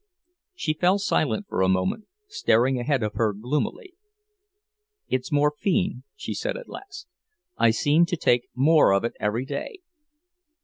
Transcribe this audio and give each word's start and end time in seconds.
She 0.55 0.73
fell 0.73 0.97
silent 0.97 1.45
for 1.47 1.61
a 1.61 1.69
moment, 1.69 2.05
staring 2.27 2.79
ahead 2.79 3.03
of 3.03 3.13
her 3.13 3.33
gloomily. 3.33 3.93
"It's 5.09 5.31
morphine," 5.31 6.05
she 6.15 6.33
said, 6.33 6.57
at 6.57 6.67
last. 6.67 7.05
"I 7.57 7.69
seem 7.69 8.07
to 8.07 8.17
take 8.17 8.49
more 8.55 8.93
of 8.95 9.03
it 9.03 9.13
every 9.19 9.45
day." 9.45 9.81